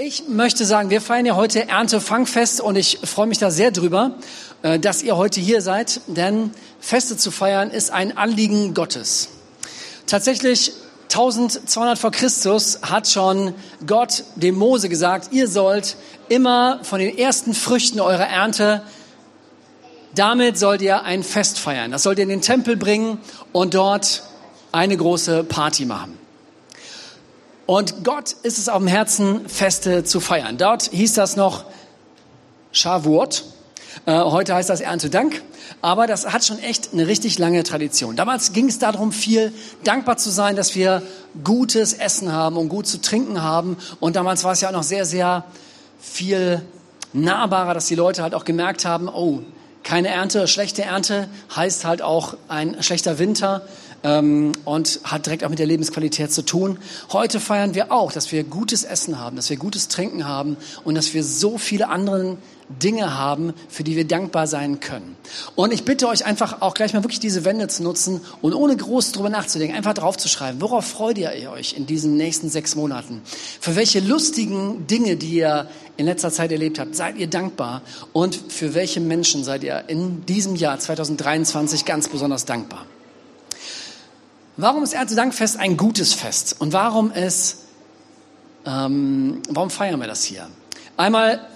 Ich 0.00 0.28
möchte 0.28 0.64
sagen, 0.64 0.90
wir 0.90 1.00
feiern 1.00 1.26
ja 1.26 1.34
heute 1.34 1.68
Erntefangfest 1.68 2.60
und 2.60 2.76
ich 2.76 3.00
freue 3.02 3.26
mich 3.26 3.38
da 3.38 3.50
sehr 3.50 3.72
drüber, 3.72 4.12
äh, 4.62 4.78
dass 4.78 5.02
ihr 5.02 5.16
heute 5.16 5.40
hier 5.40 5.60
seid, 5.60 6.02
denn 6.06 6.52
Feste 6.78 7.16
zu 7.16 7.32
feiern 7.32 7.72
ist 7.72 7.90
ein 7.90 8.16
Anliegen 8.16 8.74
Gottes. 8.74 9.28
Tatsächlich 10.06 10.70
1200 11.08 11.98
vor 11.98 12.12
Christus 12.12 12.78
hat 12.82 13.08
schon 13.08 13.54
Gott 13.88 14.22
dem 14.36 14.54
Mose 14.54 14.88
gesagt, 14.88 15.32
ihr 15.32 15.48
sollt 15.48 15.96
immer 16.28 16.78
von 16.84 17.00
den 17.00 17.18
ersten 17.18 17.52
Früchten 17.52 17.98
eurer 17.98 18.28
Ernte, 18.28 18.82
damit 20.14 20.58
sollt 20.58 20.80
ihr 20.80 21.02
ein 21.02 21.24
Fest 21.24 21.58
feiern. 21.58 21.90
Das 21.90 22.04
sollt 22.04 22.18
ihr 22.18 22.22
in 22.22 22.28
den 22.28 22.40
Tempel 22.42 22.76
bringen 22.76 23.18
und 23.50 23.74
dort 23.74 24.22
eine 24.70 24.96
große 24.96 25.42
Party 25.42 25.86
machen. 25.86 26.17
Und 27.68 28.02
Gott 28.02 28.32
ist 28.44 28.56
es 28.56 28.70
auf 28.70 28.78
dem 28.78 28.86
Herzen, 28.86 29.46
Feste 29.46 30.02
zu 30.02 30.20
feiern. 30.20 30.56
Dort 30.56 30.84
hieß 30.84 31.12
das 31.12 31.36
noch 31.36 31.66
Shavuot. 32.72 33.44
Äh, 34.06 34.18
heute 34.20 34.54
heißt 34.54 34.70
das 34.70 34.80
Erntedank. 34.80 35.42
Aber 35.82 36.06
das 36.06 36.32
hat 36.32 36.46
schon 36.46 36.58
echt 36.60 36.94
eine 36.94 37.06
richtig 37.06 37.38
lange 37.38 37.62
Tradition. 37.64 38.16
Damals 38.16 38.54
ging 38.54 38.70
es 38.70 38.78
darum, 38.78 39.12
viel 39.12 39.52
dankbar 39.84 40.16
zu 40.16 40.30
sein, 40.30 40.56
dass 40.56 40.74
wir 40.76 41.02
gutes 41.44 41.92
Essen 41.92 42.32
haben 42.32 42.56
und 42.56 42.70
gut 42.70 42.86
zu 42.86 43.02
trinken 43.02 43.42
haben. 43.42 43.76
Und 44.00 44.16
damals 44.16 44.44
war 44.44 44.52
es 44.52 44.62
ja 44.62 44.68
auch 44.70 44.72
noch 44.72 44.82
sehr, 44.82 45.04
sehr 45.04 45.44
viel 46.00 46.62
nahbarer, 47.12 47.74
dass 47.74 47.84
die 47.84 47.96
Leute 47.96 48.22
halt 48.22 48.34
auch 48.34 48.46
gemerkt 48.46 48.86
haben, 48.86 49.10
oh, 49.10 49.40
keine 49.82 50.08
Ernte, 50.08 50.48
schlechte 50.48 50.84
Ernte 50.84 51.28
heißt 51.54 51.84
halt 51.84 52.00
auch 52.00 52.38
ein 52.48 52.82
schlechter 52.82 53.18
Winter 53.18 53.62
ähm, 54.04 54.52
und 54.64 55.00
hat 55.04 55.26
direkt 55.26 55.44
auch 55.44 55.50
mit 55.50 55.58
der 55.58 55.66
Lebensqualität 55.66 56.32
zu 56.32 56.42
tun. 56.42 56.78
Heute 57.12 57.40
feiern 57.40 57.74
wir 57.74 57.92
auch, 57.92 58.12
dass 58.12 58.32
wir 58.32 58.44
gutes 58.44 58.84
Essen 58.84 59.18
haben, 59.18 59.36
dass 59.36 59.50
wir 59.50 59.56
gutes 59.56 59.88
Trinken 59.88 60.26
haben 60.26 60.56
und 60.84 60.94
dass 60.94 61.14
wir 61.14 61.24
so 61.24 61.58
viele 61.58 61.88
andere 61.88 62.36
Dinge 62.68 63.16
haben, 63.16 63.54
für 63.68 63.82
die 63.82 63.96
wir 63.96 64.06
dankbar 64.06 64.46
sein 64.46 64.80
können. 64.80 65.16
Und 65.56 65.72
ich 65.72 65.84
bitte 65.84 66.06
euch 66.06 66.26
einfach 66.26 66.60
auch 66.60 66.74
gleich 66.74 66.92
mal 66.92 67.02
wirklich 67.02 67.20
diese 67.20 67.44
Wände 67.44 67.68
zu 67.68 67.82
nutzen 67.82 68.20
und 68.42 68.52
ohne 68.52 68.76
groß 68.76 69.12
drüber 69.12 69.30
nachzudenken, 69.30 69.74
einfach 69.74 69.94
draufzuschreiben, 69.94 70.60
worauf 70.60 70.84
freut 70.84 71.16
ihr 71.18 71.50
euch 71.50 71.74
in 71.74 71.86
diesen 71.86 72.16
nächsten 72.16 72.50
sechs 72.50 72.76
Monaten? 72.76 73.22
Für 73.60 73.74
welche 73.74 74.00
lustigen 74.00 74.86
Dinge, 74.86 75.16
die 75.16 75.36
ihr 75.36 75.68
in 75.96 76.06
letzter 76.06 76.30
Zeit 76.30 76.52
erlebt 76.52 76.78
habt, 76.78 76.94
seid 76.94 77.16
ihr 77.16 77.26
dankbar? 77.26 77.82
Und 78.12 78.38
für 78.48 78.74
welche 78.74 79.00
Menschen 79.00 79.44
seid 79.44 79.64
ihr 79.64 79.84
in 79.88 80.26
diesem 80.26 80.54
Jahr 80.54 80.78
2023 80.78 81.86
ganz 81.86 82.08
besonders 82.08 82.44
dankbar? 82.44 82.84
Warum 84.60 84.82
ist 84.82 84.92
Erntedankfest 84.92 85.56
ein 85.56 85.76
gutes 85.76 86.14
Fest? 86.14 86.56
Und 86.58 86.72
warum 86.72 87.12
ist, 87.12 87.58
ähm, 88.66 89.40
warum 89.48 89.70
feiern 89.70 90.00
wir 90.00 90.08
das 90.08 90.24
hier? 90.24 90.48
Einmal, 90.96 91.46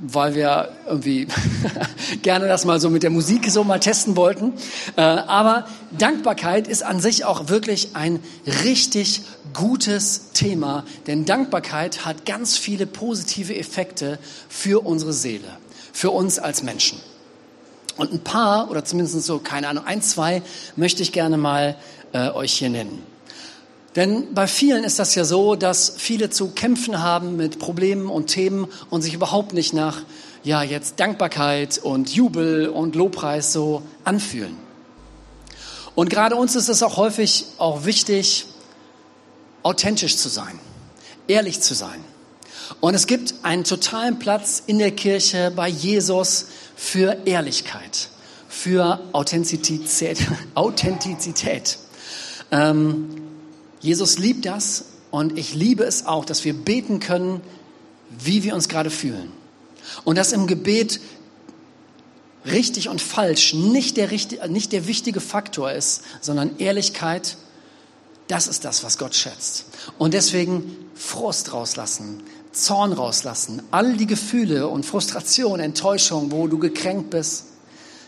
weil 0.00 0.34
wir 0.34 0.72
irgendwie 0.84 1.28
gerne 2.22 2.48
das 2.48 2.64
mal 2.64 2.80
so 2.80 2.90
mit 2.90 3.04
der 3.04 3.10
Musik 3.10 3.48
so 3.48 3.62
mal 3.62 3.78
testen 3.78 4.16
wollten. 4.16 4.54
Äh, 4.96 5.02
aber 5.02 5.68
Dankbarkeit 5.96 6.66
ist 6.66 6.82
an 6.82 6.98
sich 6.98 7.24
auch 7.24 7.48
wirklich 7.48 7.90
ein 7.94 8.18
richtig 8.64 9.22
gutes 9.54 10.32
Thema, 10.32 10.82
denn 11.06 11.26
Dankbarkeit 11.26 12.04
hat 12.04 12.26
ganz 12.26 12.58
viele 12.58 12.88
positive 12.88 13.54
Effekte 13.56 14.18
für 14.48 14.84
unsere 14.84 15.12
Seele, 15.12 15.46
für 15.92 16.10
uns 16.10 16.40
als 16.40 16.64
Menschen. 16.64 16.98
Und 17.98 18.12
ein 18.12 18.20
paar, 18.20 18.70
oder 18.70 18.84
zumindest 18.84 19.20
so, 19.24 19.40
keine 19.40 19.68
Ahnung, 19.68 19.84
ein, 19.84 20.02
zwei 20.02 20.42
möchte 20.76 21.02
ich 21.02 21.10
gerne 21.10 21.36
mal 21.36 21.76
äh, 22.12 22.30
euch 22.30 22.54
hier 22.54 22.70
nennen. 22.70 23.02
Denn 23.96 24.32
bei 24.34 24.46
vielen 24.46 24.84
ist 24.84 24.98
das 24.98 25.14
ja 25.14 25.24
so, 25.24 25.56
dass 25.56 25.94
viele 25.96 26.30
zu 26.30 26.50
kämpfen 26.50 27.02
haben 27.02 27.36
mit 27.36 27.58
Problemen 27.58 28.08
und 28.08 28.28
Themen 28.28 28.68
und 28.90 29.02
sich 29.02 29.14
überhaupt 29.14 29.54
nicht 29.54 29.72
nach, 29.72 30.02
ja, 30.44 30.62
jetzt 30.62 31.00
Dankbarkeit 31.00 31.78
und 31.78 32.14
Jubel 32.14 32.68
und 32.68 32.94
Lobpreis 32.94 33.52
so 33.52 33.82
anfühlen. 34.04 34.56
Und 35.94 36.10
gerade 36.10 36.36
uns 36.36 36.54
ist 36.54 36.68
es 36.68 36.82
auch 36.84 36.96
häufig 36.96 37.46
auch 37.58 37.84
wichtig, 37.84 38.46
authentisch 39.64 40.16
zu 40.16 40.28
sein, 40.28 40.60
ehrlich 41.26 41.60
zu 41.60 41.74
sein. 41.74 42.04
Und 42.80 42.94
es 42.94 43.06
gibt 43.08 43.34
einen 43.42 43.64
totalen 43.64 44.18
Platz 44.20 44.62
in 44.66 44.78
der 44.78 44.92
Kirche 44.92 45.50
bei 45.56 45.68
Jesus 45.68 46.46
für 46.76 47.16
Ehrlichkeit, 47.24 48.10
für 48.48 49.00
Authentizität. 49.12 50.18
Authentizität. 50.54 51.78
Ähm, 52.50 53.16
Jesus 53.80 54.18
liebt 54.18 54.46
das 54.46 54.84
und 55.10 55.38
ich 55.38 55.54
liebe 55.54 55.84
es 55.84 56.06
auch, 56.06 56.24
dass 56.24 56.44
wir 56.44 56.54
beten 56.54 57.00
können, 57.00 57.40
wie 58.10 58.42
wir 58.42 58.54
uns 58.54 58.68
gerade 58.68 58.90
fühlen. 58.90 59.32
Und 60.04 60.18
dass 60.18 60.32
im 60.32 60.46
Gebet 60.46 61.00
richtig 62.44 62.88
und 62.88 63.00
falsch 63.00 63.54
nicht 63.54 63.96
der, 63.96 64.08
nicht 64.48 64.72
der 64.72 64.86
wichtige 64.86 65.20
Faktor 65.20 65.72
ist, 65.72 66.02
sondern 66.20 66.58
Ehrlichkeit, 66.58 67.36
das 68.26 68.46
ist 68.46 68.64
das, 68.64 68.84
was 68.84 68.98
Gott 68.98 69.14
schätzt. 69.14 69.66
Und 69.98 70.14
deswegen 70.14 70.76
Frust 70.94 71.52
rauslassen, 71.52 72.22
Zorn 72.52 72.92
rauslassen, 72.92 73.62
all 73.70 73.96
die 73.96 74.06
Gefühle 74.06 74.68
und 74.68 74.84
Frustration, 74.84 75.60
Enttäuschung, 75.60 76.32
wo 76.32 76.46
du 76.48 76.58
gekränkt 76.58 77.10
bist, 77.10 77.44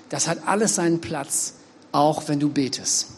das 0.09 0.27
hat 0.29 0.47
alles 0.47 0.75
seinen 0.75 1.01
Platz, 1.01 1.55
auch 1.93 2.29
wenn 2.29 2.41
du 2.41 2.51
betest. 2.51 3.09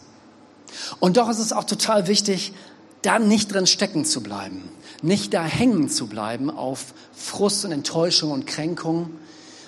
Und 0.99 1.17
doch 1.17 1.29
ist 1.29 1.39
es 1.39 1.53
auch 1.53 1.63
total 1.63 2.07
wichtig, 2.07 2.53
da 3.01 3.19
nicht 3.19 3.53
drin 3.53 3.67
stecken 3.67 4.05
zu 4.05 4.21
bleiben, 4.21 4.69
nicht 5.01 5.33
da 5.33 5.43
hängen 5.43 5.89
zu 5.89 6.07
bleiben 6.07 6.49
auf 6.49 6.93
Frust 7.13 7.65
und 7.65 7.71
Enttäuschung 7.71 8.31
und 8.31 8.47
Kränkung, 8.47 9.11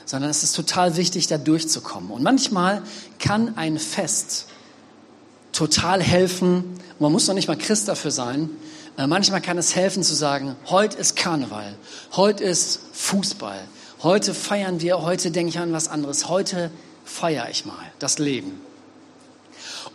sondern 0.06 0.30
es 0.30 0.44
ist 0.44 0.56
total 0.56 0.98
wichtig, 0.98 1.28
da 1.28 1.38
durchzukommen. 1.38 2.12
Und 2.12 2.24
manchmal 2.24 2.82
kann 3.20 3.58
ein 3.58 3.78
Fest 3.78 4.48
total 5.52 6.02
helfen, 6.02 6.80
man 7.00 7.12
muss 7.12 7.28
noch 7.28 7.36
nicht 7.36 7.48
mal 7.48 7.58
Christ 7.58 7.88
dafür 7.88 8.12
sein, 8.12 8.50
äh, 8.98 9.08
manchmal 9.08 9.42
kann 9.42 9.58
es 9.58 9.76
helfen 9.76 10.04
zu 10.04 10.14
sagen, 10.14 10.56
heute 10.68 10.98
ist 10.98 11.16
Karneval, 11.16 11.76
heute 12.16 12.44
ist 12.44 12.80
Fußball, 12.94 13.60
heute 14.04 14.34
feiern 14.34 14.80
wir, 14.82 15.02
heute 15.02 15.32
denke 15.32 15.50
ich 15.50 15.60
an 15.60 15.74
was 15.74 15.88
anderes, 15.88 16.30
heute 16.30 16.72
feiere 17.04 17.50
ich 17.50 17.66
mal 17.66 17.76
das 18.00 18.20
Leben. 18.20 18.62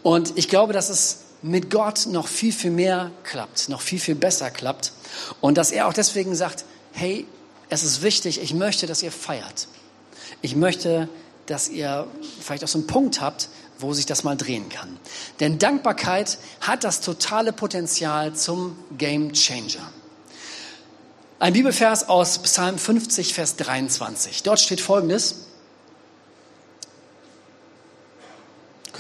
Und 0.03 0.37
ich 0.37 0.49
glaube, 0.49 0.73
dass 0.73 0.89
es 0.89 1.19
mit 1.43 1.71
Gott 1.71 2.07
noch 2.07 2.29
viel, 2.29 2.53
viel 2.53 2.71
mehr 2.71 3.11
klappt, 3.25 3.69
noch 3.69 3.81
viel, 3.81 3.99
viel 3.99 4.15
besser 4.15 4.51
klappt. 4.51 4.93
Und 5.41 5.59
dass 5.59 5.71
er 5.71 5.87
auch 5.87 5.93
deswegen 5.93 6.35
sagt, 6.35 6.65
hey, 6.93 7.27
es 7.69 7.83
ist 7.83 8.03
wichtig, 8.03 8.41
ich 8.43 8.55
möchte, 8.55 8.87
dass 8.87 9.03
ihr 9.03 9.13
feiert. 9.13 9.69
Ich 10.43 10.57
möchte, 10.57 11.09
dass 11.47 11.69
ihr 11.69 12.07
vielleicht 12.41 12.65
auch 12.65 12.69
so 12.69 12.79
einen 12.79 12.87
Punkt 12.87 13.21
habt, 13.21 13.49
wo 13.79 13.95
sich 13.95 14.07
das 14.07 14.25
mal 14.25 14.37
drehen 14.37 14.69
kann. 14.69 14.99
Denn 15.41 15.59
Dankbarkeit 15.59 16.39
hat 16.61 16.85
das 16.85 17.01
totale 17.01 17.53
Potenzial 17.53 18.35
zum 18.35 18.77
Game 18.99 19.33
Changer. 19.33 19.91
Ein 21.39 21.55
Bibelvers 21.55 22.09
aus 22.09 22.39
Psalm 22.41 22.77
50, 22.79 23.33
Vers 23.33 23.57
23. 23.57 24.43
Dort 24.43 24.61
steht 24.61 24.81
Folgendes. 24.81 25.47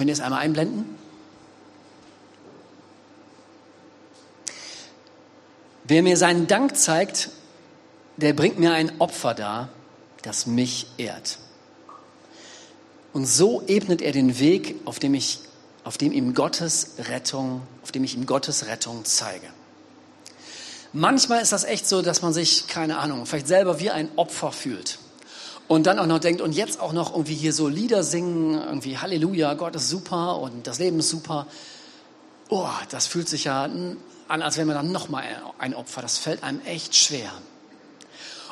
Könnt 0.00 0.08
ihr 0.08 0.14
es 0.14 0.20
einmal 0.20 0.40
einblenden? 0.40 0.86
Wer 5.84 6.02
mir 6.02 6.16
seinen 6.16 6.46
Dank 6.46 6.74
zeigt, 6.78 7.28
der 8.16 8.32
bringt 8.32 8.58
mir 8.58 8.72
ein 8.72 8.98
Opfer 8.98 9.34
dar, 9.34 9.68
das 10.22 10.46
mich 10.46 10.86
ehrt. 10.96 11.36
Und 13.12 13.26
so 13.26 13.62
ebnet 13.66 14.00
er 14.00 14.12
den 14.12 14.38
Weg, 14.38 14.76
auf 14.86 15.00
dem 15.00 15.12
ich, 15.12 15.40
auf 15.84 15.98
dem 15.98 16.12
ihm 16.12 16.32
Gottes 16.32 16.92
Rettung, 17.00 17.60
auf 17.82 17.92
dem 17.92 18.02
ich 18.02 18.14
ihm 18.14 18.24
Gottes 18.24 18.68
Rettung 18.68 19.04
zeige. 19.04 19.48
Manchmal 20.94 21.42
ist 21.42 21.52
das 21.52 21.64
echt 21.64 21.86
so, 21.86 22.00
dass 22.00 22.22
man 22.22 22.32
sich, 22.32 22.68
keine 22.68 22.96
Ahnung, 23.00 23.26
vielleicht 23.26 23.48
selber 23.48 23.80
wie 23.80 23.90
ein 23.90 24.08
Opfer 24.16 24.50
fühlt 24.50 24.98
und 25.70 25.86
dann 25.86 26.00
auch 26.00 26.06
noch 26.06 26.18
denkt, 26.18 26.40
und 26.40 26.50
jetzt 26.50 26.80
auch 26.80 26.92
noch 26.92 27.12
irgendwie 27.12 27.36
hier 27.36 27.52
so 27.52 27.68
Lieder 27.68 28.02
singen, 28.02 28.54
irgendwie 28.54 28.98
Halleluja, 28.98 29.54
Gott 29.54 29.76
ist 29.76 29.88
super 29.88 30.40
und 30.40 30.66
das 30.66 30.80
Leben 30.80 30.98
ist 30.98 31.10
super. 31.10 31.46
Oh, 32.48 32.66
das 32.88 33.06
fühlt 33.06 33.28
sich 33.28 33.44
ja 33.44 33.62
an, 33.62 33.96
als 34.26 34.56
wäre 34.56 34.66
man 34.66 34.74
dann 34.74 34.90
nochmal 34.90 35.22
ein 35.58 35.74
Opfer. 35.74 36.02
Das 36.02 36.18
fällt 36.18 36.42
einem 36.42 36.60
echt 36.62 36.96
schwer. 36.96 37.30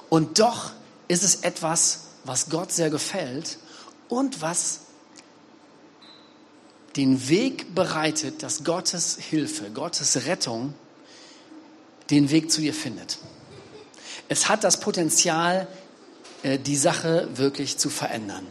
Und 0.09 0.39
doch 0.39 0.71
ist 1.09 1.25
es 1.25 1.43
etwas, 1.43 2.05
was 2.23 2.51
Gott 2.51 2.71
sehr 2.71 2.89
gefällt 2.89 3.59
und 4.09 4.41
was 4.41 4.83
den 6.95 7.29
Weg 7.29 7.75
bereitet, 7.75 8.45
dass 8.45 8.63
Gottes 8.63 9.19
Hilfe, 9.19 9.71
Gottes 9.71 10.25
Rettung 10.27 10.73
den 12.11 12.31
Weg 12.31 12.53
zu 12.53 12.61
dir 12.61 12.75
findet. 12.75 13.19
Es 14.29 14.49
hat 14.49 14.63
das 14.63 14.79
Potenzial, 14.79 15.67
die 16.45 16.77
Sache 16.77 17.29
wirklich 17.35 17.79
zu 17.79 17.91
verändern. 17.91 18.47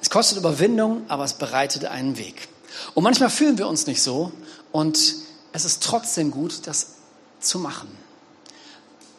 Es 0.00 0.10
kostet 0.10 0.38
Überwindung, 0.38 1.04
aber 1.08 1.24
es 1.24 1.34
bereitet 1.34 1.84
einen 1.84 2.18
Weg. 2.18 2.48
Und 2.94 3.04
manchmal 3.04 3.30
fühlen 3.30 3.58
wir 3.58 3.68
uns 3.68 3.86
nicht 3.86 4.02
so 4.02 4.32
und 4.72 5.14
es 5.52 5.64
ist 5.64 5.82
trotzdem 5.82 6.30
gut, 6.30 6.66
das 6.66 6.94
zu 7.40 7.58
machen. 7.58 7.88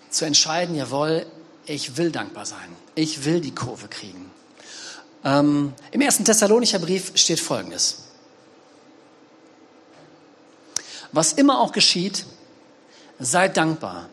zu 0.09 0.25
entscheiden, 0.25 0.75
jawohl, 0.75 1.25
ich 1.65 1.97
will 1.97 2.11
dankbar 2.11 2.45
sein. 2.45 2.75
Ich 2.95 3.25
will 3.25 3.41
die 3.41 3.55
Kurve 3.55 3.87
kriegen. 3.87 4.29
Ähm, 5.23 5.73
Im 5.91 6.01
ersten 6.01 6.23
Thessalonicher 6.23 6.79
Brief 6.79 7.13
steht 7.15 7.39
Folgendes. 7.39 8.03
Was 11.11 11.33
immer 11.33 11.59
auch 11.59 11.71
geschieht, 11.71 12.25
seid 13.19 13.57
dankbar, 13.57 14.09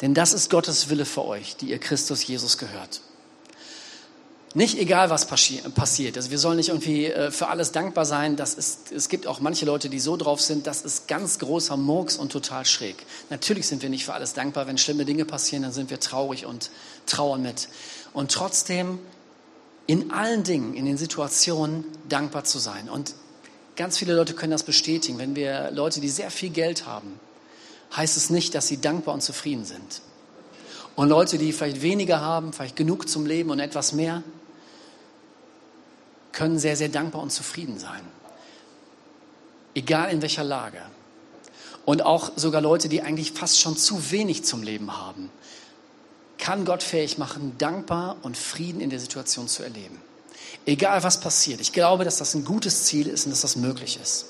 denn 0.00 0.14
das 0.14 0.32
ist 0.32 0.50
Gottes 0.50 0.90
Wille 0.90 1.04
für 1.04 1.24
euch, 1.24 1.56
die 1.56 1.70
ihr 1.70 1.78
Christus 1.78 2.26
Jesus 2.26 2.58
gehört. 2.58 3.00
Nicht 4.56 4.78
egal, 4.78 5.10
was 5.10 5.26
passiert. 5.26 6.16
Also 6.16 6.30
wir 6.30 6.38
sollen 6.38 6.56
nicht 6.56 6.70
irgendwie 6.70 7.08
äh, 7.08 7.30
für 7.30 7.48
alles 7.48 7.72
dankbar 7.72 8.06
sein. 8.06 8.36
Das 8.36 8.54
ist, 8.54 8.90
es 8.90 9.10
gibt 9.10 9.26
auch 9.26 9.38
manche 9.38 9.66
Leute, 9.66 9.90
die 9.90 10.00
so 10.00 10.16
drauf 10.16 10.40
sind, 10.40 10.66
das 10.66 10.80
ist 10.80 11.08
ganz 11.08 11.38
großer 11.38 11.76
Murks 11.76 12.16
und 12.16 12.32
total 12.32 12.64
schräg. 12.64 12.96
Natürlich 13.28 13.66
sind 13.66 13.82
wir 13.82 13.90
nicht 13.90 14.06
für 14.06 14.14
alles 14.14 14.32
dankbar. 14.32 14.66
Wenn 14.66 14.78
schlimme 14.78 15.04
Dinge 15.04 15.26
passieren, 15.26 15.62
dann 15.62 15.72
sind 15.72 15.90
wir 15.90 16.00
traurig 16.00 16.46
und 16.46 16.70
trauern 17.04 17.42
mit. 17.42 17.68
Und 18.14 18.32
trotzdem 18.32 18.98
in 19.86 20.10
allen 20.10 20.42
Dingen, 20.42 20.72
in 20.72 20.86
den 20.86 20.96
Situationen 20.96 21.84
dankbar 22.08 22.44
zu 22.44 22.58
sein. 22.58 22.88
Und 22.88 23.14
ganz 23.76 23.98
viele 23.98 24.14
Leute 24.14 24.32
können 24.32 24.52
das 24.52 24.62
bestätigen. 24.62 25.18
Wenn 25.18 25.36
wir 25.36 25.70
Leute, 25.70 26.00
die 26.00 26.08
sehr 26.08 26.30
viel 26.30 26.48
Geld 26.48 26.86
haben, 26.86 27.20
heißt 27.94 28.16
es 28.16 28.30
nicht, 28.30 28.54
dass 28.54 28.68
sie 28.68 28.80
dankbar 28.80 29.14
und 29.14 29.20
zufrieden 29.20 29.64
sind. 29.64 30.02
Und 30.94 31.10
Leute, 31.10 31.36
die 31.36 31.52
vielleicht 31.52 31.82
weniger 31.82 32.20
haben, 32.20 32.52
vielleicht 32.52 32.76
genug 32.76 33.08
zum 33.08 33.26
Leben 33.26 33.50
und 33.50 33.60
etwas 33.60 33.92
mehr, 33.92 34.22
können 36.32 36.58
sehr, 36.58 36.76
sehr 36.76 36.88
dankbar 36.88 37.22
und 37.22 37.30
zufrieden 37.30 37.78
sein. 37.78 38.00
Egal 39.74 40.10
in 40.10 40.22
welcher 40.22 40.44
Lage. 40.44 40.80
Und 41.84 42.02
auch 42.02 42.32
sogar 42.36 42.60
Leute, 42.60 42.88
die 42.88 43.02
eigentlich 43.02 43.32
fast 43.32 43.60
schon 43.60 43.76
zu 43.76 44.10
wenig 44.10 44.44
zum 44.44 44.62
Leben 44.62 44.96
haben, 44.96 45.30
kann 46.38 46.64
Gott 46.64 46.82
fähig 46.82 47.18
machen, 47.18 47.56
dankbar 47.58 48.16
und 48.22 48.36
Frieden 48.36 48.80
in 48.80 48.90
der 48.90 49.00
Situation 49.00 49.48
zu 49.48 49.62
erleben. 49.62 50.00
Egal 50.64 51.02
was 51.02 51.20
passiert. 51.20 51.60
Ich 51.60 51.72
glaube, 51.72 52.04
dass 52.04 52.18
das 52.18 52.34
ein 52.34 52.44
gutes 52.44 52.84
Ziel 52.84 53.06
ist 53.06 53.26
und 53.26 53.30
dass 53.30 53.42
das 53.42 53.56
möglich 53.56 53.98
ist. 54.02 54.26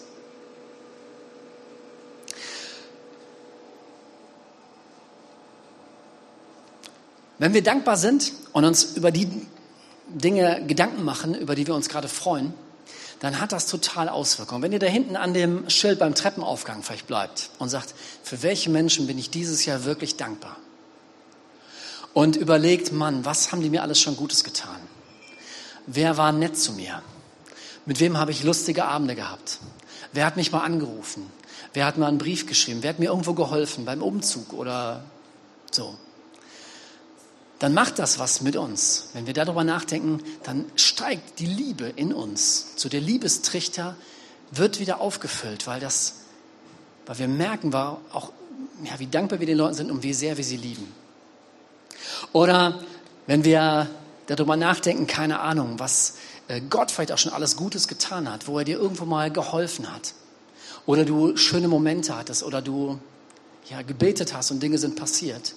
Wenn 7.39 7.53
wir 7.53 7.63
dankbar 7.63 7.97
sind 7.97 8.33
und 8.53 8.65
uns 8.65 8.97
über 8.97 9.11
die 9.11 9.29
Dinge 10.09 10.65
Gedanken 10.67 11.05
machen, 11.05 11.35
über 11.35 11.55
die 11.55 11.67
wir 11.67 11.75
uns 11.75 11.89
gerade 11.89 12.09
freuen, 12.09 12.55
dann 13.21 13.41
hat 13.41 13.53
das 13.53 13.67
total 13.67 14.09
Auswirkungen. 14.09 14.63
Wenn 14.63 14.73
ihr 14.73 14.79
da 14.79 14.87
hinten 14.87 15.17
an 15.17 15.35
dem 15.35 15.69
Schild 15.71 15.99
beim 15.99 16.15
Treppenaufgang 16.15 16.83
vielleicht 16.83 17.07
bleibt 17.07 17.51
und 17.59 17.69
sagt, 17.69 17.95
für 18.23 18.43
welche 18.43 18.71
Menschen 18.71 19.07
bin 19.07 19.19
ich 19.19 19.31
dieses 19.31 19.65
Jahr 19.65 19.85
wirklich 19.85 20.17
dankbar? 20.17 20.57
Und 22.13 22.37
überlegt, 22.37 22.93
Mann, 22.93 23.25
was 23.25 23.53
haben 23.53 23.61
die 23.61 23.71
mir 23.71 23.83
alles 23.83 24.01
schon 24.01 24.17
Gutes 24.17 24.45
getan? 24.45 24.81
Wer 25.87 26.17
war 26.17 26.33
nett 26.33 26.59
zu 26.59 26.73
mir? 26.73 27.03
Mit 27.85 28.01
wem 28.01 28.19
habe 28.19 28.33
ich 28.33 28.43
lustige 28.43 28.85
Abende 28.85 29.15
gehabt? 29.15 29.61
Wer 30.13 30.27
hat 30.27 30.37
mich 30.37 30.51
mal 30.53 30.61
angerufen? 30.61 31.31
Wer 31.75 31.85
hat 31.85 31.99
mir 31.99 32.07
einen 32.07 32.19
Brief 32.19 32.47
geschrieben? 32.47 32.83
Wer 32.83 32.91
hat 32.91 32.99
mir 32.99 33.11
irgendwo 33.11 33.35
geholfen 33.35 33.85
beim 33.85 34.03
Umzug 34.03 34.53
oder 34.53 35.05
so? 35.71 35.97
Dann 37.59 37.73
macht 37.73 37.99
das 37.99 38.19
was 38.19 38.43
mit 38.43 38.57
uns. 38.57 39.09
Wenn 39.15 39.27
wir 39.27 39.33
darüber 39.33 39.65
nachdenken, 39.65 40.23
dann 40.43 40.67
steigt 40.77 41.39
die 41.39 41.47
Liebe 41.47 41.87
in 41.97 42.13
uns. 42.13 42.73
So 42.77 42.89
der 42.89 43.01
Liebestrichter 43.01 43.97
wird 44.51 44.79
wieder 44.79 45.01
aufgefüllt, 45.01 45.67
weil 45.67 45.81
das, 45.81 46.17
weil 47.07 47.19
wir 47.19 47.29
merken, 47.29 47.73
war 47.73 48.01
auch, 48.13 48.33
ja, 48.85 48.99
wie 48.99 49.07
dankbar 49.07 49.41
wir 49.41 49.47
den 49.47 49.57
Leuten 49.57 49.75
sind 49.75 49.91
und 49.91 50.03
wie 50.03 50.13
sehr 50.13 50.37
wir 50.37 50.45
sie 50.45 50.59
lieben. 50.59 50.93
Oder 52.33 52.79
wenn 53.27 53.45
wir 53.45 53.89
darüber 54.27 54.57
nachdenken, 54.57 55.07
keine 55.07 55.41
Ahnung, 55.41 55.79
was 55.79 56.17
äh, 56.49 56.61
Gott 56.61 56.91
vielleicht 56.91 57.13
auch 57.13 57.19
schon 57.19 57.33
alles 57.33 57.57
Gutes 57.57 57.89
getan 57.89 58.31
hat, 58.31 58.49
wo 58.49 58.59
er 58.59 58.65
dir 58.65 58.79
irgendwo 58.79 59.07
mal 59.07 59.31
geholfen 59.31 59.93
hat. 59.93 60.13
Oder 60.85 61.05
du 61.05 61.37
schöne 61.37 61.69
Momente 61.69 62.17
hattest 62.17 62.43
oder 62.43 62.61
du 62.61 63.01
ja, 63.71 63.83
gebetet 63.83 64.35
hast 64.35 64.51
und 64.51 64.63
Dinge 64.63 64.79
sind 64.79 64.95
passiert 64.95 65.55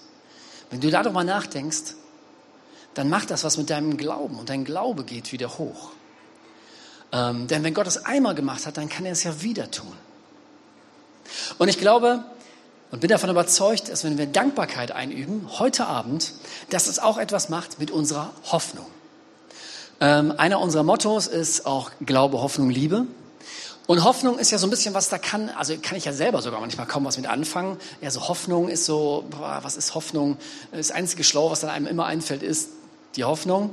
wenn 0.69 0.81
du 0.81 0.89
darüber 0.89 1.23
nachdenkst, 1.23 1.95
dann 2.93 3.09
macht 3.09 3.31
das 3.31 3.43
was 3.43 3.57
mit 3.57 3.69
deinem 3.69 3.97
Glauben 3.97 4.37
und 4.39 4.49
dein 4.49 4.65
Glaube 4.65 5.03
geht 5.03 5.31
wieder 5.31 5.57
hoch. 5.57 5.91
Ähm, 7.11 7.47
denn 7.47 7.63
wenn 7.63 7.73
Gott 7.73 7.87
es 7.87 8.05
einmal 8.05 8.35
gemacht 8.35 8.65
hat, 8.65 8.77
dann 8.77 8.89
kann 8.89 9.05
er 9.05 9.13
es 9.13 9.23
ja 9.23 9.41
wieder 9.41 9.71
tun. 9.71 9.93
Und 11.57 11.67
ich 11.67 11.77
glaube 11.77 12.23
und 12.91 13.01
bin 13.01 13.09
davon 13.09 13.29
überzeugt, 13.29 13.89
dass 13.89 14.03
wenn 14.03 14.17
wir 14.17 14.25
Dankbarkeit 14.25 14.91
einüben, 14.91 15.47
heute 15.59 15.85
Abend, 15.85 16.33
dass 16.71 16.87
es 16.87 16.97
auch 16.97 17.17
etwas 17.17 17.49
macht 17.49 17.79
mit 17.79 17.91
unserer 17.91 18.31
Hoffnung. 18.51 18.87
Ähm, 20.01 20.33
einer 20.37 20.59
unserer 20.59 20.83
Mottos 20.83 21.27
ist 21.27 21.65
auch 21.65 21.91
Glaube, 22.03 22.41
Hoffnung, 22.41 22.69
Liebe. 22.69 23.05
Und 23.89 24.03
Hoffnung 24.03 24.37
ist 24.37 24.51
ja 24.51 24.59
so 24.59 24.67
ein 24.67 24.69
bisschen 24.69 24.93
was, 24.93 25.09
da 25.09 25.17
kann, 25.17 25.49
also 25.49 25.75
kann 25.81 25.97
ich 25.97 26.05
ja 26.05 26.13
selber 26.13 26.43
sogar 26.43 26.59
manchmal 26.59 26.85
kaum 26.85 27.05
was 27.05 27.17
mit 27.17 27.25
anfangen. 27.25 27.79
Ja, 28.01 28.11
so 28.11 28.27
Hoffnung 28.27 28.69
ist 28.69 28.85
so, 28.85 29.25
boah, 29.31 29.61
was 29.63 29.77
ist 29.77 29.95
Hoffnung? 29.95 30.37
Das 30.71 30.91
einzige 30.91 31.23
Schlau, 31.23 31.49
was 31.49 31.61
dann 31.61 31.71
einem 31.71 31.87
immer 31.87 32.05
einfällt, 32.05 32.43
ist 32.43 32.69
die 33.15 33.23
Hoffnung. 33.23 33.71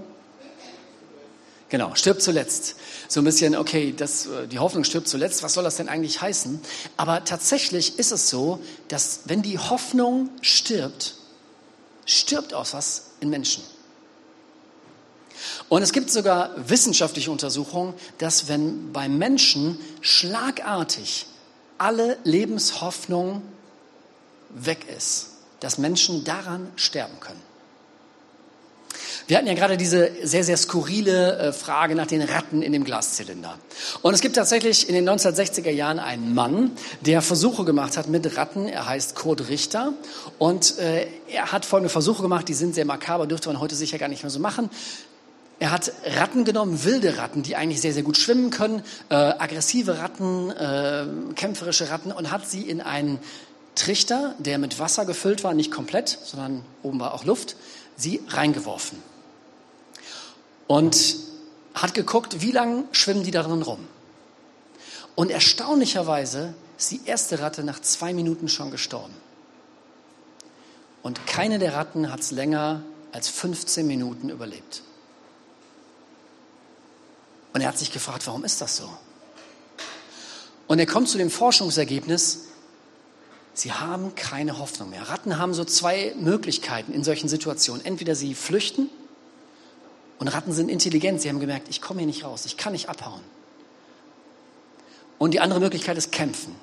Genau, 1.69 1.95
stirbt 1.97 2.23
zuletzt. 2.23 2.77
So 3.09 3.21
ein 3.21 3.25
bisschen, 3.25 3.57
okay, 3.57 3.93
das, 3.95 4.25
äh, 4.25 4.49
die 4.49 4.59
Hoffnung 4.59 4.85
stirbt 4.85 5.07
zuletzt, 5.07 5.43
was 5.43 5.53
soll 5.53 5.65
das 5.65 5.77
denn 5.77 5.91
eigentlich 5.91 6.23
heißen? 6.23 6.63
Aber 6.97 7.23
tatsächlich 7.25 7.99
ist 7.99 8.11
es 8.11 8.31
so, 8.31 8.59
dass 8.89 9.21
wenn 9.27 9.43
die 9.43 9.59
Hoffnung 9.59 10.31
stirbt, 10.41 11.17
stirbt 12.07 12.55
auch 12.55 12.73
was 12.73 13.11
in 13.21 13.29
Menschen. 13.29 13.63
Und 15.69 15.83
es 15.83 15.93
gibt 15.93 16.11
sogar 16.11 16.51
wissenschaftliche 16.69 17.31
Untersuchungen, 17.31 17.95
dass 18.19 18.49
wenn 18.49 18.93
bei 18.93 19.09
Menschen 19.09 19.79
schlagartig 20.01 21.27
alle 21.79 22.19
Lebenshoffnung 22.25 23.43
weg 24.51 24.87
ist, 24.97 25.29
dass 25.61 25.79
Menschen 25.79 26.25
daran 26.25 26.71
sterben 26.77 27.21
können. 27.21 27.43
Wir 29.29 29.39
hatten 29.39 29.49
ja 29.49 29.55
gerade 29.55 29.77
diese 29.77 30.13
sehr, 30.23 30.45
sehr 30.45 30.57
skurrile 30.57 31.37
äh, 31.39 31.53
Frage 31.53 31.97
nach 31.97 32.07
den 32.07 32.23
Ratten 32.23 32.63
in 32.63 32.73
dem 32.73 32.85
Glaszylinder. 32.85 33.59
Und 34.03 34.15
es 34.15 34.21
gibt 34.21 34.37
tatsächlich 34.37 34.89
in 34.89 34.95
den 34.95 35.09
1960er 35.09 35.71
Jahren 35.71 35.99
einen 35.99 36.33
Mann, 36.33 36.71
der 37.01 37.23
Versuche 37.23 37.65
gemacht 37.65 37.97
hat 37.97 38.09
mit 38.09 38.37
Ratten. 38.37 38.69
Er 38.69 38.87
heißt 38.87 39.17
Kurt 39.17 39.49
Richter. 39.49 39.95
Und 40.39 40.79
äh, 40.79 41.09
er 41.29 41.51
hat 41.51 41.65
folgende 41.65 41.89
Versuche 41.89 42.23
gemacht, 42.23 42.47
die 42.49 42.55
sind 42.55 42.77
sehr 42.77 42.85
makaber, 42.85 43.27
dürfte 43.27 43.49
man 43.49 43.59
heute 43.59 43.75
sicher 43.75 43.99
gar 43.99 44.09
nicht 44.09 44.23
mehr 44.23 44.31
so 44.31 44.39
machen. 44.39 44.71
Er 45.59 45.71
hat 45.71 45.91
Ratten 46.05 46.45
genommen, 46.45 46.85
wilde 46.85 47.17
Ratten, 47.17 47.43
die 47.43 47.57
eigentlich 47.57 47.81
sehr, 47.81 47.95
sehr 47.95 48.03
gut 48.03 48.19
schwimmen 48.19 48.51
können, 48.51 48.83
äh, 49.09 49.15
aggressive 49.15 49.99
Ratten, 49.99 50.51
äh, 50.51 51.07
kämpferische 51.35 51.89
Ratten 51.91 52.13
und 52.13 52.31
hat 52.31 52.47
sie 52.47 52.63
in 52.63 52.83
einen 52.83 53.19
Trichter, 53.75 54.35
der 54.39 54.59
mit 54.59 54.79
Wasser 54.79 55.07
gefüllt 55.07 55.45
war, 55.45 55.55
nicht 55.55 55.71
komplett, 55.71 56.19
sondern 56.25 56.63
oben 56.83 57.01
war 57.01 57.15
auch 57.15 57.25
Luft, 57.25 57.57
sie 57.97 58.21
reingeworfen. 58.29 58.99
Und 60.67 61.17
hat 61.75 61.95
geguckt, 61.95 62.43
wie 62.43 62.53
lang 62.53 62.85
schwimmen 62.93 63.23
die 63.23 63.31
darin 63.31 63.63
rum. 63.63 63.87
Und 65.15 65.31
erstaunlicherweise 65.31 66.55
ist 66.77 66.91
die 66.91 67.01
erste 67.07 67.41
Ratte 67.41 67.65
nach 67.65 67.81
zwei 67.81 68.13
Minuten 68.13 68.49
schon 68.49 68.71
gestorben. 68.71 69.15
Und 71.03 71.27
keine 71.27 71.59
der 71.59 71.75
Ratten 71.75 72.11
hat 72.11 72.21
es 72.21 72.31
länger 72.31 72.83
als 73.13 73.29
15 73.29 73.87
Minuten 73.87 74.29
überlebt. 74.29 74.83
Und 77.57 77.63
er 77.63 77.69
hat 77.69 77.79
sich 77.79 77.91
gefragt, 77.91 78.27
warum 78.27 78.45
ist 78.45 78.61
das 78.61 78.77
so? 78.77 78.87
Und 80.67 80.79
er 80.79 80.85
kommt 80.85 81.09
zu 81.09 81.17
dem 81.17 81.31
Forschungsergebnis, 81.31 82.49
sie 83.55 83.73
haben 83.73 84.15
keine 84.15 84.59
Hoffnung 84.59 84.91
mehr. 84.91 85.09
Ratten 85.09 85.39
haben 85.39 85.55
so 85.55 85.65
zwei 85.65 86.15
Möglichkeiten 86.21 86.93
in 86.93 87.03
solchen 87.03 87.31
Situationen. 87.31 87.83
Entweder 87.83 88.15
sie 88.15 88.35
flüchten 88.35 88.91
und 90.19 90.29
Ratten 90.29 90.53
sind 90.53 90.69
intelligent. 90.69 91.23
Sie 91.23 91.31
haben 91.31 91.41
gemerkt, 91.41 91.69
ich 91.71 91.81
komme 91.81 92.01
hier 92.01 92.07
nicht 92.07 92.25
raus, 92.25 92.45
ich 92.45 92.59
kann 92.59 92.75
nicht 92.75 92.91
abhauen. 92.91 93.23
Und 95.17 95.31
die 95.31 95.41
andere 95.41 95.59
Möglichkeit 95.59 95.97
ist 95.97 96.13
kämpfen. 96.13 96.55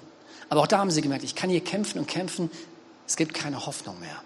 Aber 0.50 0.62
auch 0.62 0.68
da 0.68 0.78
haben 0.78 0.92
sie 0.92 1.02
gemerkt, 1.02 1.24
ich 1.24 1.34
kann 1.34 1.50
hier 1.50 1.64
kämpfen 1.64 1.98
und 1.98 2.08
kämpfen, 2.08 2.52
es 3.08 3.16
gibt 3.16 3.34
keine 3.34 3.66
Hoffnung 3.66 4.00
mehr. 4.00 4.22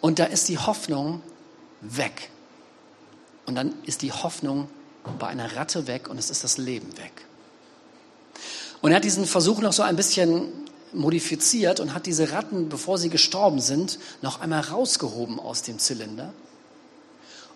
Und 0.00 0.20
da 0.20 0.24
ist 0.26 0.48
die 0.48 0.58
Hoffnung 0.58 1.20
weg. 1.80 2.30
Und 3.44 3.56
dann 3.56 3.74
ist 3.82 4.02
die 4.02 4.12
Hoffnung 4.12 4.68
bei 5.18 5.28
einer 5.28 5.56
Ratte 5.56 5.86
weg 5.86 6.08
und 6.08 6.18
es 6.18 6.30
ist 6.30 6.44
das 6.44 6.58
Leben 6.58 6.96
weg. 6.98 7.12
Und 8.80 8.90
er 8.90 8.96
hat 8.96 9.04
diesen 9.04 9.26
Versuch 9.26 9.60
noch 9.60 9.72
so 9.72 9.82
ein 9.82 9.96
bisschen 9.96 10.52
modifiziert 10.92 11.80
und 11.80 11.94
hat 11.94 12.06
diese 12.06 12.32
Ratten, 12.32 12.68
bevor 12.68 12.98
sie 12.98 13.08
gestorben 13.08 13.60
sind, 13.60 13.98
noch 14.20 14.40
einmal 14.40 14.60
rausgehoben 14.60 15.40
aus 15.40 15.62
dem 15.62 15.78
Zylinder 15.78 16.32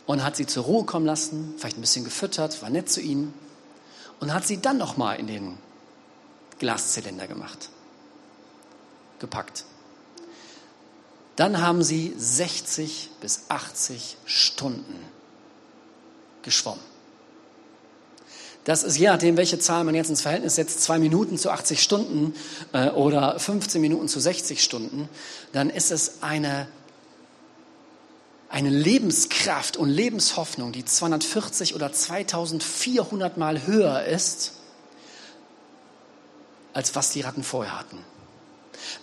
und 0.07 0.25
hat 0.25 0.37
sie 0.37 0.47
zur 0.47 0.65
Ruhe 0.65 0.85
kommen 0.85 1.07
lassen, 1.07 1.55
vielleicht 1.59 1.76
ein 1.76 1.83
bisschen 1.83 2.05
gefüttert, 2.05 2.62
war 2.62 2.71
nett 2.71 2.88
zu 2.88 3.00
ihnen 3.00 3.35
und 4.21 4.33
hat 4.33 4.47
sie 4.47 4.61
dann 4.61 4.79
noch 4.79 4.97
mal 4.97 5.15
in 5.15 5.26
den 5.26 5.59
Glaszylinder 6.59 7.26
gemacht, 7.26 7.69
gepackt. 9.19 9.65
dann 11.35 11.61
haben 11.61 11.83
sie 11.83 12.15
60 12.17 13.11
bis 13.21 13.43
80 13.50 14.17
Stunden 14.25 14.99
geschwommen. 16.43 16.96
Das 18.66 18.82
ist 18.82 18.99
je 18.99 19.06
nachdem, 19.06 19.37
welche 19.37 19.61
Zahl 19.61 19.85
man 19.85 19.94
jetzt 19.94 20.11
ins 20.11 20.23
Verhältnis 20.23 20.56
setzt, 20.56 20.82
zwei 20.82 20.99
Minuten 20.99 21.38
zu 21.38 21.50
80 21.50 21.80
Stunden 21.80 22.35
äh, 22.73 22.88
oder 22.88 23.38
15 23.38 23.80
Minuten 23.80 24.08
zu 24.08 24.18
60 24.18 24.61
Stunden, 24.61 25.08
dann 25.52 25.70
ist 25.70 25.92
es 25.92 26.20
eine, 26.20 26.66
eine 28.49 28.70
Lebenskraft 28.70 29.76
und 29.76 29.88
Lebenshoffnung, 29.88 30.73
die 30.73 30.85
240 30.85 31.76
oder 31.76 31.92
2400 31.92 33.37
Mal 33.37 33.68
höher 33.68 34.04
ist, 34.04 34.54
als 36.73 36.96
was 36.96 37.11
die 37.11 37.20
Ratten 37.20 37.44
vorher 37.44 37.78
hatten. 37.78 37.99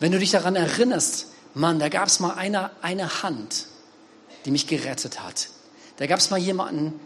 Wenn 0.02 0.12
du 0.12 0.20
dich 0.20 0.32
daran 0.32 0.58
erinnerst, 0.58 1.28
Mann, 1.54 1.80
da 1.80 1.88
gab 1.88 2.10
es 2.10 2.20
mal 2.20 2.34
eine, 2.34 2.72
eine 2.82 3.24
Hand, 3.24 3.68
die 4.44 4.52
mich 4.52 4.68
gerettet 4.68 5.24
hat. 5.24 5.48
Da 5.96 6.08
gab 6.08 6.20
es 6.20 6.32
mal 6.32 6.38
jemanden, 6.38 7.00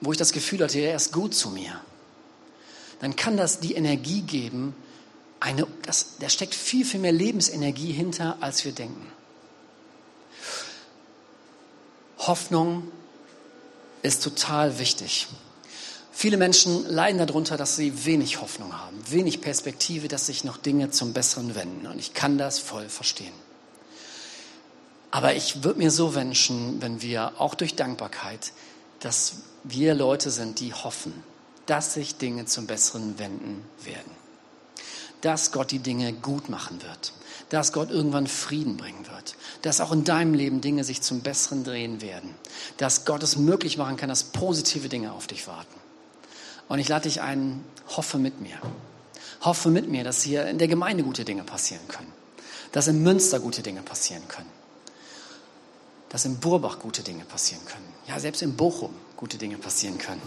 wo 0.00 0.12
ich 0.12 0.18
das 0.18 0.32
Gefühl 0.32 0.62
hatte, 0.62 0.78
er 0.78 0.96
ist 0.96 1.12
gut 1.12 1.34
zu 1.34 1.50
mir, 1.50 1.80
dann 3.00 3.16
kann 3.16 3.36
das 3.36 3.60
die 3.60 3.74
Energie 3.74 4.22
geben, 4.22 4.74
eine, 5.40 5.66
das, 5.82 6.16
da 6.20 6.28
steckt 6.28 6.54
viel, 6.54 6.84
viel 6.84 7.00
mehr 7.00 7.12
Lebensenergie 7.12 7.92
hinter, 7.92 8.38
als 8.40 8.64
wir 8.64 8.72
denken. 8.72 9.12
Hoffnung 12.18 12.90
ist 14.02 14.22
total 14.22 14.78
wichtig. 14.78 15.26
Viele 16.12 16.36
Menschen 16.36 16.88
leiden 16.88 17.18
darunter, 17.18 17.56
dass 17.56 17.76
sie 17.76 18.06
wenig 18.06 18.40
Hoffnung 18.40 18.78
haben, 18.78 18.96
wenig 19.10 19.40
Perspektive, 19.40 20.08
dass 20.08 20.26
sich 20.26 20.44
noch 20.44 20.56
Dinge 20.56 20.90
zum 20.90 21.12
Besseren 21.12 21.54
wenden. 21.54 21.86
Und 21.86 21.98
ich 21.98 22.14
kann 22.14 22.38
das 22.38 22.58
voll 22.58 22.88
verstehen. 22.88 23.32
Aber 25.10 25.34
ich 25.34 25.64
würde 25.64 25.78
mir 25.78 25.90
so 25.90 26.14
wünschen, 26.14 26.80
wenn 26.80 27.02
wir 27.02 27.32
auch 27.38 27.54
durch 27.54 27.74
Dankbarkeit, 27.74 28.52
dass 29.04 29.34
wir 29.64 29.94
Leute 29.94 30.30
sind, 30.30 30.60
die 30.60 30.72
hoffen, 30.72 31.12
dass 31.66 31.94
sich 31.94 32.16
Dinge 32.16 32.46
zum 32.46 32.66
Besseren 32.66 33.18
wenden 33.18 33.64
werden. 33.84 34.10
Dass 35.20 35.52
Gott 35.52 35.70
die 35.70 35.78
Dinge 35.78 36.12
gut 36.12 36.48
machen 36.48 36.82
wird. 36.82 37.12
Dass 37.50 37.72
Gott 37.72 37.90
irgendwann 37.90 38.26
Frieden 38.26 38.76
bringen 38.76 39.06
wird. 39.06 39.36
Dass 39.62 39.80
auch 39.80 39.92
in 39.92 40.04
deinem 40.04 40.34
Leben 40.34 40.60
Dinge 40.60 40.84
sich 40.84 41.02
zum 41.02 41.20
Besseren 41.20 41.64
drehen 41.64 42.00
werden. 42.00 42.34
Dass 42.78 43.04
Gott 43.04 43.22
es 43.22 43.36
möglich 43.36 43.78
machen 43.78 43.96
kann, 43.96 44.08
dass 44.08 44.24
positive 44.24 44.88
Dinge 44.88 45.12
auf 45.12 45.26
dich 45.26 45.46
warten. 45.46 45.74
Und 46.68 46.78
ich 46.78 46.88
lade 46.88 47.08
dich 47.08 47.20
ein, 47.20 47.64
hoffe 47.96 48.18
mit 48.18 48.40
mir. 48.40 48.56
Hoffe 49.42 49.70
mit 49.70 49.88
mir, 49.88 50.04
dass 50.04 50.22
hier 50.22 50.46
in 50.46 50.58
der 50.58 50.68
Gemeinde 50.68 51.04
gute 51.04 51.24
Dinge 51.24 51.44
passieren 51.44 51.86
können. 51.88 52.12
Dass 52.72 52.88
in 52.88 53.02
Münster 53.02 53.40
gute 53.40 53.62
Dinge 53.62 53.82
passieren 53.82 54.26
können. 54.28 54.63
Dass 56.14 56.24
in 56.24 56.36
Burbach 56.36 56.78
gute 56.78 57.02
Dinge 57.02 57.24
passieren 57.24 57.64
können. 57.66 57.92
Ja, 58.06 58.20
selbst 58.20 58.40
in 58.40 58.54
Bochum 58.54 58.94
gute 59.16 59.36
Dinge 59.36 59.56
passieren 59.56 59.98
können. 59.98 60.22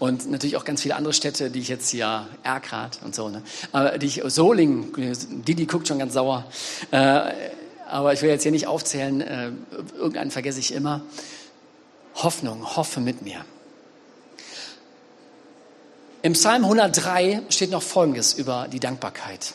Und 0.00 0.28
natürlich 0.28 0.56
auch 0.56 0.64
ganz 0.64 0.82
viele 0.82 0.96
andere 0.96 1.12
Städte, 1.12 1.52
die 1.52 1.60
ich 1.60 1.68
jetzt 1.68 1.90
hier, 1.90 2.26
Erkrath 2.42 2.98
und 3.04 3.14
so, 3.14 3.28
ne? 3.28 3.44
aber 3.70 3.96
die 3.98 4.06
ich, 4.06 4.22
Solingen, 4.24 4.92
Didi 5.44 5.66
guckt 5.66 5.86
schon 5.86 6.00
ganz 6.00 6.14
sauer. 6.14 6.46
Äh, 6.90 7.20
aber 7.88 8.12
ich 8.12 8.22
will 8.22 8.30
jetzt 8.30 8.42
hier 8.42 8.50
nicht 8.50 8.66
aufzählen, 8.66 9.20
äh, 9.20 9.52
irgendeinen 9.94 10.32
vergesse 10.32 10.58
ich 10.58 10.74
immer. 10.74 11.02
Hoffnung, 12.16 12.76
hoffe 12.76 12.98
mit 12.98 13.22
mir. 13.22 13.44
Im 16.22 16.32
Psalm 16.32 16.64
103 16.64 17.42
steht 17.50 17.70
noch 17.70 17.84
Folgendes 17.84 18.34
über 18.34 18.66
die 18.66 18.80
Dankbarkeit. 18.80 19.54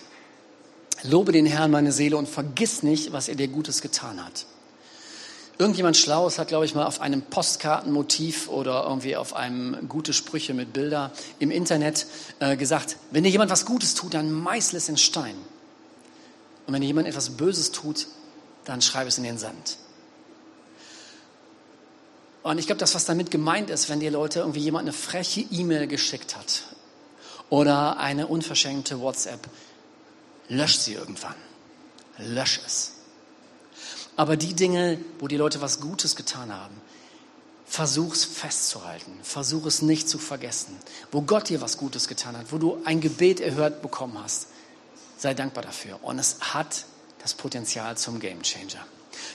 Lobe 1.01 1.33
den 1.33 1.45
Herrn, 1.45 1.69
meine 1.69 1.91
Seele, 1.91 2.15
und 2.15 2.29
vergiss 2.29 2.81
nicht, 2.81 3.11
was 3.11 3.27
er 3.27 3.35
dir 3.35 3.49
Gutes 3.49 3.81
getan 3.81 4.25
hat. 4.25 4.45
Irgendjemand 5.59 5.95
Schlaues 5.97 6.39
hat, 6.39 6.47
glaube 6.47 6.65
ich, 6.65 6.73
mal 6.73 6.85
auf 6.85 6.99
einem 6.99 7.21
Postkartenmotiv 7.21 8.49
oder 8.49 8.85
irgendwie 8.85 9.15
auf 9.15 9.35
einem 9.35 9.87
gute 9.87 10.11
Sprüche 10.11 10.53
mit 10.53 10.73
Bilder 10.73 11.11
im 11.37 11.51
Internet 11.51 12.07
äh, 12.39 12.57
gesagt, 12.57 12.97
wenn 13.11 13.23
dir 13.23 13.29
jemand 13.29 13.51
was 13.51 13.65
Gutes 13.65 13.93
tut, 13.93 14.15
dann 14.15 14.31
meißel 14.31 14.77
es 14.77 14.89
in 14.89 14.97
Stein. 14.97 15.35
Und 16.65 16.73
wenn 16.73 16.81
dir 16.81 16.87
jemand 16.87 17.07
etwas 17.07 17.31
Böses 17.31 17.71
tut, 17.71 18.07
dann 18.65 18.81
schreib 18.81 19.07
es 19.07 19.17
in 19.17 19.23
den 19.23 19.37
Sand. 19.37 19.77
Und 22.41 22.57
ich 22.57 22.65
glaube, 22.65 22.79
das, 22.79 22.95
was 22.95 23.05
damit 23.05 23.29
gemeint 23.29 23.69
ist, 23.69 23.89
wenn 23.89 23.99
dir 23.99 24.11
Leute 24.11 24.39
irgendwie 24.39 24.59
jemand 24.59 24.83
eine 24.83 24.93
freche 24.93 25.41
E-Mail 25.41 25.87
geschickt 25.87 26.35
hat 26.35 26.63
oder 27.49 27.97
eine 27.97 28.27
unverschenkte 28.27 28.99
WhatsApp, 28.99 29.47
lösch 30.49 30.77
sie 30.77 30.93
irgendwann. 30.93 31.35
Lösch 32.17 32.59
es. 32.65 32.92
Aber 34.15 34.37
die 34.37 34.53
Dinge, 34.53 34.99
wo 35.19 35.27
die 35.27 35.37
Leute 35.37 35.61
was 35.61 35.79
Gutes 35.79 36.15
getan 36.15 36.53
haben, 36.53 36.75
versuch 37.65 38.13
es 38.13 38.25
festzuhalten. 38.25 39.11
Versuch 39.23 39.65
es 39.65 39.81
nicht 39.81 40.07
zu 40.07 40.19
vergessen. 40.19 40.77
Wo 41.11 41.21
Gott 41.21 41.49
dir 41.49 41.61
was 41.61 41.77
Gutes 41.77 42.07
getan 42.07 42.37
hat, 42.37 42.51
wo 42.51 42.57
du 42.57 42.77
ein 42.85 43.01
Gebet 43.01 43.39
erhört 43.39 43.81
bekommen 43.81 44.17
hast, 44.23 44.47
sei 45.17 45.33
dankbar 45.33 45.63
dafür. 45.63 45.99
Und 46.03 46.19
es 46.19 46.37
hat 46.41 46.85
das 47.21 47.33
Potenzial 47.33 47.97
zum 47.97 48.19
Gamechanger. 48.19 48.85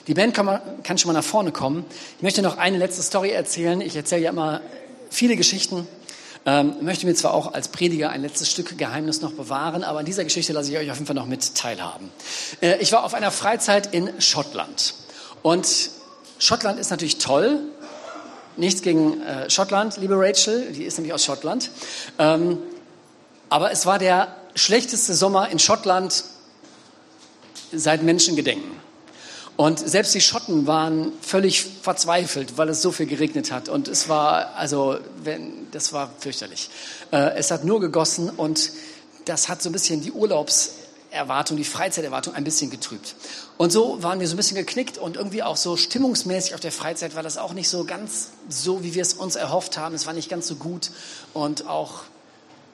Die 0.07 0.13
Band 0.13 0.33
kann, 0.33 0.61
kann 0.83 0.97
schon 0.97 1.11
mal 1.11 1.19
nach 1.19 1.27
vorne 1.27 1.51
kommen. 1.51 1.85
Ich 2.17 2.23
möchte 2.23 2.41
noch 2.41 2.57
eine 2.57 2.77
letzte 2.77 3.01
Story 3.01 3.31
erzählen. 3.31 3.81
Ich 3.81 3.95
erzähle 3.95 4.21
ja 4.21 4.29
immer 4.29 4.61
viele 5.09 5.35
Geschichten. 5.35 5.87
Ähm, 6.45 6.75
möchte 6.81 7.05
mir 7.05 7.15
zwar 7.15 7.33
auch 7.33 7.53
als 7.53 7.67
Prediger 7.67 8.09
ein 8.11 8.21
letztes 8.21 8.49
Stück 8.49 8.77
Geheimnis 8.77 9.21
noch 9.21 9.33
bewahren, 9.33 9.83
aber 9.83 9.99
an 9.99 10.05
dieser 10.05 10.23
Geschichte 10.23 10.53
lasse 10.53 10.71
ich 10.71 10.77
euch 10.77 10.89
auf 10.89 10.95
jeden 10.97 11.05
Fall 11.05 11.15
noch 11.15 11.25
mit 11.25 11.55
teilhaben. 11.55 12.09
Äh, 12.61 12.77
ich 12.77 12.91
war 12.91 13.03
auf 13.03 13.13
einer 13.13 13.31
Freizeit 13.31 13.93
in 13.93 14.09
Schottland. 14.21 14.93
Und 15.43 15.91
Schottland 16.39 16.79
ist 16.79 16.89
natürlich 16.89 17.17
toll. 17.17 17.59
Nichts 18.55 18.81
gegen 18.81 19.21
äh, 19.21 19.49
Schottland, 19.49 19.97
liebe 19.97 20.15
Rachel, 20.17 20.71
die 20.71 20.83
ist 20.83 20.97
nämlich 20.97 21.13
aus 21.13 21.25
Schottland. 21.25 21.69
Ähm, 22.17 22.57
aber 23.49 23.71
es 23.71 23.85
war 23.85 23.99
der 23.99 24.35
schlechteste 24.55 25.13
Sommer 25.13 25.49
in 25.49 25.59
Schottland 25.59 26.23
seit 27.71 28.03
Menschengedenken. 28.03 28.71
Und 29.59 29.77
selbst 29.77 30.15
die 30.15 30.21
Schotten 30.21 30.67
waren 30.67 31.11
völlig 31.21 31.65
verzweifelt, 31.81 32.57
weil 32.57 32.69
es 32.69 32.81
so 32.81 32.93
viel 32.93 33.07
geregnet 33.07 33.51
hat. 33.51 33.67
Und 33.67 33.89
es 33.89 34.07
war, 34.07 34.55
also, 34.55 34.97
wenn, 35.21 35.69
das 35.71 35.91
war 35.91 36.13
fürchterlich. 36.17 36.69
Äh, 37.11 37.31
es 37.35 37.51
hat 37.51 37.65
nur 37.65 37.81
gegossen 37.81 38.29
und 38.29 38.71
das 39.25 39.49
hat 39.49 39.61
so 39.61 39.67
ein 39.67 39.73
bisschen 39.73 39.99
die 39.99 40.13
Urlaubserwartung, 40.13 41.57
die 41.57 41.65
Freizeiterwartung 41.65 42.35
ein 42.35 42.45
bisschen 42.45 42.71
getrübt. 42.71 43.15
Und 43.57 43.73
so 43.73 44.01
waren 44.01 44.21
wir 44.21 44.29
so 44.29 44.35
ein 44.35 44.37
bisschen 44.37 44.55
geknickt 44.55 44.97
und 44.97 45.17
irgendwie 45.17 45.43
auch 45.43 45.57
so 45.57 45.75
stimmungsmäßig 45.75 46.53
auf 46.53 46.61
der 46.61 46.71
Freizeit 46.71 47.13
war 47.13 47.23
das 47.23 47.37
auch 47.37 47.51
nicht 47.51 47.67
so 47.67 47.83
ganz 47.83 48.29
so, 48.47 48.81
wie 48.81 48.93
wir 48.93 49.01
es 49.01 49.11
uns 49.11 49.35
erhofft 49.35 49.77
haben. 49.77 49.93
Es 49.93 50.05
war 50.05 50.13
nicht 50.13 50.29
ganz 50.29 50.47
so 50.47 50.55
gut 50.55 50.89
und 51.33 51.67
auch 51.67 52.03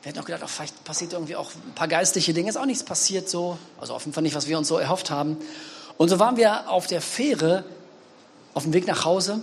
wir 0.03 0.11
hätten 0.11 0.19
auch 0.19 0.25
gedacht, 0.25 0.43
auch 0.43 0.49
vielleicht 0.49 0.83
passiert 0.83 1.13
irgendwie 1.13 1.35
auch 1.35 1.49
ein 1.67 1.73
paar 1.73 1.87
geistliche 1.87 2.35
Dinge. 2.35 2.47
Ist 2.47 2.57
auch 2.57 2.67
nichts 2.67 2.83
passiert 2.83 3.27
so. 3.27 3.57
Also 3.79 3.97
Fall 3.97 4.21
nicht, 4.21 4.35
was 4.35 4.47
wir 4.47 4.55
uns 4.55 4.67
so 4.67 4.77
erhofft 4.77 5.09
haben. 5.09 5.37
Und 5.97 6.09
so 6.09 6.19
waren 6.19 6.37
wir 6.37 6.69
auf 6.69 6.87
der 6.87 7.01
Fähre 7.01 7.63
auf 8.53 8.63
dem 8.63 8.73
Weg 8.73 8.87
nach 8.87 9.05
Hause 9.05 9.41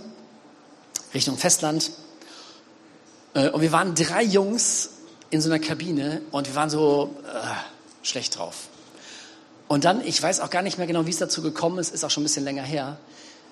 Richtung 1.13 1.37
Festland. 1.37 1.91
Äh, 3.33 3.49
und 3.49 3.61
wir 3.61 3.71
waren 3.71 3.95
drei 3.95 4.23
Jungs 4.23 4.89
in 5.29 5.41
so 5.41 5.49
einer 5.49 5.59
Kabine 5.59 6.21
und 6.31 6.47
wir 6.47 6.55
waren 6.55 6.69
so 6.69 7.15
äh, 7.25 8.05
schlecht 8.05 8.37
drauf. 8.37 8.67
Und 9.67 9.85
dann, 9.85 10.05
ich 10.05 10.21
weiß 10.21 10.41
auch 10.41 10.49
gar 10.49 10.61
nicht 10.61 10.77
mehr 10.77 10.87
genau, 10.87 11.05
wie 11.05 11.11
es 11.11 11.17
dazu 11.17 11.41
gekommen 11.41 11.79
ist, 11.79 11.93
ist 11.93 12.03
auch 12.03 12.11
schon 12.11 12.21
ein 12.21 12.25
bisschen 12.25 12.43
länger 12.43 12.63
her, 12.63 12.97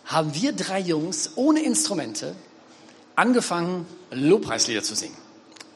haben 0.06 0.34
wir 0.36 0.54
drei 0.54 0.80
Jungs 0.80 1.32
ohne 1.36 1.62
Instrumente 1.62 2.36
angefangen, 3.16 3.86
Lobpreislieder 4.12 4.84
zu 4.84 4.96
singen. 4.96 5.16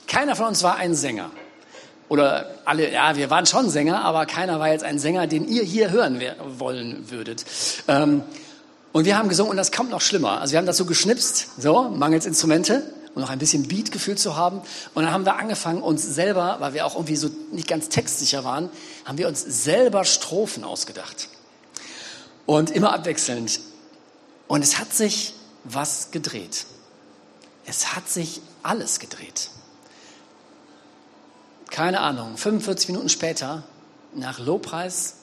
Keiner 0.08 0.36
von 0.36 0.48
uns 0.48 0.62
war 0.62 0.76
ein 0.76 0.94
Sänger. 0.94 1.32
Oder 2.08 2.52
alle, 2.66 2.92
ja, 2.92 3.16
wir 3.16 3.30
waren 3.30 3.46
schon 3.46 3.70
Sänger, 3.70 4.04
aber 4.04 4.26
keiner 4.26 4.60
war 4.60 4.70
jetzt 4.70 4.84
ein 4.84 5.00
Sänger, 5.00 5.28
den 5.28 5.48
ihr 5.48 5.64
hier 5.64 5.92
hören 5.92 6.22
wollen 6.58 7.10
würdet. 7.10 7.46
Ähm, 7.88 8.24
und 8.92 9.06
wir 9.06 9.18
haben 9.18 9.28
gesungen 9.28 9.52
und 9.52 9.58
das 9.58 9.72
kommt 9.72 9.90
noch 9.90 10.02
schlimmer. 10.02 10.40
Also 10.40 10.54
wir 10.54 10.60
haben 10.60 10.72
so 10.72 10.86
geschnipst, 10.86 11.62
so, 11.62 11.90
mangels 11.90 12.26
Instrumente 12.26 12.84
um 13.16 13.22
noch 13.22 13.30
ein 13.30 13.40
bisschen 13.40 13.68
Beatgefühl 13.68 14.18
zu 14.18 14.36
haben. 14.36 14.62
Und 14.94 15.04
dann 15.04 15.12
haben 15.12 15.26
wir 15.26 15.38
angefangen, 15.38 15.82
uns 15.82 16.04
selber, 16.04 16.58
weil 16.60 16.74
wir 16.74 16.86
auch 16.86 16.96
irgendwie 16.96 17.16
so 17.16 17.30
nicht 17.52 17.68
ganz 17.68 17.90
textsicher 17.90 18.44
waren, 18.44 18.70
haben 19.06 19.18
wir 19.18 19.28
uns 19.28 19.42
selber 19.42 20.04
Strophen 20.04 20.64
ausgedacht. 20.64 21.30
Und 22.46 22.70
immer 22.70 22.94
abwechselnd. 22.94 23.62
Und 24.48 24.64
es 24.64 24.78
hat 24.78 24.94
sich 24.94 25.34
was 25.64 26.12
gedreht. 26.12 26.66
Es 27.66 27.96
hat 27.96 28.08
sich 28.10 28.42
alles 28.62 29.00
gedreht 29.00 29.50
keine 31.70 32.02
Ahnung, 32.02 32.38
45 32.38 32.90
Minuten 32.90 33.10
später, 33.10 33.64
nach 34.14 34.40
Lobpreis 34.40 35.16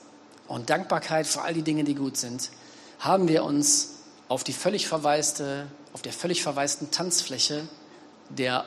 und 0.49 0.71
Dankbarkeit 0.71 1.27
für 1.27 1.43
all 1.43 1.55
die 1.55 1.63
Dinge, 1.63 1.85
die 1.85 1.95
gut 1.95 2.17
sind, 2.17 2.51
haben 2.99 3.29
wir 3.29 3.45
uns 3.45 3.95
auf 4.29 4.45
die 4.45 4.53
völlig 4.53 4.87
verwaiste, 4.87 5.67
auf 5.93 6.03
der 6.03 6.13
völlig 6.13 6.43
verwaisten 6.43 6.91
Tanzfläche 6.91 7.63
der 8.29 8.65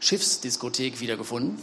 Schiffsdiskothek 0.00 1.00
wiedergefunden 1.00 1.58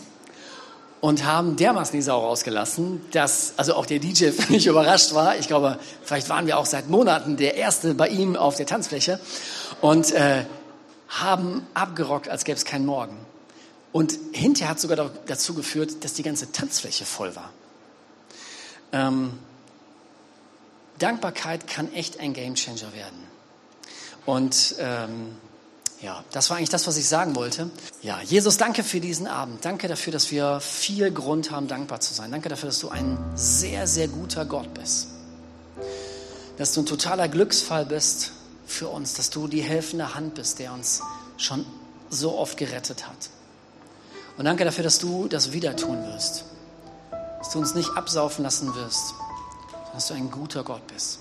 und 1.01 1.25
haben 1.25 1.55
dermaßen 1.55 1.93
die 1.93 2.01
Sau 2.01 2.19
rausgelassen, 2.19 3.01
dass 3.11 3.53
also 3.57 3.75
auch 3.75 3.85
der 3.85 3.99
DJ 3.99 4.31
völlig 4.31 4.67
überrascht 4.67 5.13
war. 5.13 5.37
Ich 5.37 5.47
glaube, 5.47 5.79
vielleicht 6.03 6.29
waren 6.29 6.47
wir 6.47 6.57
auch 6.57 6.65
seit 6.65 6.89
Monaten 6.89 7.37
der 7.37 7.55
Erste 7.55 7.93
bei 7.93 8.09
ihm 8.09 8.35
auf 8.35 8.55
der 8.55 8.65
Tanzfläche 8.65 9.19
und 9.81 10.11
äh, 10.11 10.45
haben 11.09 11.65
abgerockt, 11.73 12.29
als 12.29 12.43
gäbe 12.43 12.57
es 12.57 12.65
keinen 12.65 12.85
Morgen. 12.85 13.17
Und 13.97 14.15
hinterher 14.31 14.69
hat 14.69 14.79
sogar 14.79 15.09
dazu 15.25 15.55
geführt, 15.55 16.03
dass 16.03 16.13
die 16.13 16.21
ganze 16.21 16.51
Tanzfläche 16.51 17.03
voll 17.03 17.35
war. 17.35 17.51
Ähm, 18.91 19.39
Dankbarkeit 20.99 21.65
kann 21.65 21.91
echt 21.91 22.19
ein 22.19 22.33
Gamechanger 22.33 22.93
werden. 22.93 23.17
Und 24.27 24.75
ähm, 24.77 25.35
ja, 25.99 26.23
das 26.31 26.51
war 26.51 26.57
eigentlich 26.57 26.69
das, 26.69 26.85
was 26.85 26.95
ich 26.97 27.09
sagen 27.09 27.35
wollte. 27.35 27.71
Ja, 28.03 28.21
Jesus, 28.21 28.57
danke 28.57 28.83
für 28.83 28.99
diesen 28.99 29.25
Abend. 29.25 29.65
Danke 29.65 29.87
dafür, 29.87 30.13
dass 30.13 30.29
wir 30.29 30.59
viel 30.59 31.09
Grund 31.09 31.49
haben, 31.49 31.67
dankbar 31.67 31.99
zu 31.99 32.13
sein. 32.13 32.29
Danke 32.29 32.49
dafür, 32.49 32.69
dass 32.69 32.77
du 32.77 32.89
ein 32.89 33.17
sehr, 33.33 33.87
sehr 33.87 34.09
guter 34.09 34.45
Gott 34.45 34.75
bist. 34.75 35.07
Dass 36.59 36.71
du 36.73 36.83
ein 36.83 36.85
totaler 36.85 37.27
Glücksfall 37.29 37.87
bist 37.87 38.33
für 38.67 38.89
uns, 38.89 39.15
dass 39.15 39.31
du 39.31 39.47
die 39.47 39.63
helfende 39.63 40.13
Hand 40.13 40.35
bist, 40.35 40.59
der 40.59 40.71
uns 40.71 41.01
schon 41.37 41.65
so 42.11 42.37
oft 42.37 42.57
gerettet 42.57 43.07
hat. 43.07 43.31
Und 44.37 44.45
danke 44.45 44.63
dafür, 44.63 44.83
dass 44.83 44.99
du 44.99 45.27
das 45.27 45.51
wieder 45.51 45.75
tun 45.75 46.03
wirst. 46.05 46.45
Dass 47.39 47.49
du 47.49 47.59
uns 47.59 47.73
nicht 47.73 47.89
absaufen 47.95 48.43
lassen 48.43 48.73
wirst, 48.75 49.15
dass 49.93 50.07
du 50.07 50.13
ein 50.13 50.29
guter 50.29 50.63
Gott 50.63 50.85
bist. 50.87 51.19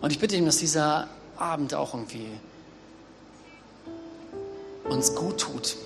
Und 0.00 0.10
ich 0.10 0.18
bitte 0.18 0.36
ihn, 0.36 0.44
dass 0.44 0.58
dieser 0.58 1.08
Abend 1.36 1.74
auch 1.74 1.94
irgendwie 1.94 2.28
uns 4.84 5.14
gut 5.14 5.38
tut. 5.38 5.76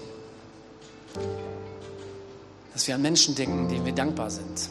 Dass 2.72 2.86
wir 2.88 2.96
an 2.96 3.02
Menschen 3.02 3.36
denken, 3.36 3.68
denen 3.68 3.84
wir 3.84 3.94
dankbar 3.94 4.30
sind. 4.30 4.68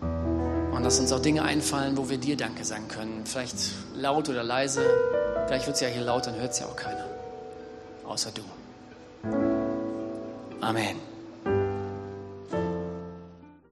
Und 0.00 0.84
dass 0.84 1.00
uns 1.00 1.10
auch 1.10 1.20
Dinge 1.20 1.42
einfallen, 1.42 1.96
wo 1.96 2.08
wir 2.08 2.18
dir 2.18 2.36
Danke 2.36 2.64
sagen 2.64 2.86
können. 2.86 3.26
Vielleicht 3.26 3.56
laut 3.96 4.28
oder 4.28 4.44
leise. 4.44 4.84
Vielleicht 5.48 5.66
wird 5.66 5.74
es 5.74 5.80
ja 5.80 5.88
hier 5.88 6.02
laut, 6.02 6.26
dann 6.26 6.36
hört 6.36 6.52
es 6.52 6.60
ja 6.60 6.66
auch 6.66 6.76
keiner. 6.76 7.07
Außer 8.18 8.32
du. 8.32 8.42
Amen. 10.60 11.07